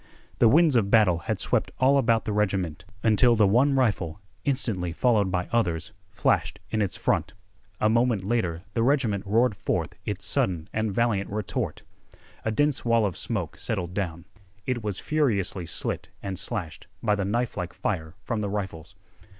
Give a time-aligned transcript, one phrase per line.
[0.39, 4.91] The winds of battle had swept all about the regiment, until the one rifle, instantly
[4.91, 7.35] followed by others, flashed in its front.
[7.79, 11.83] A moment later the regiment roared forth its sudden and valiant retort.
[12.43, 14.25] A dense wall of smoke settled down.
[14.65, 18.95] It was furiously slit and slashed by the knifelike fire from the rifles.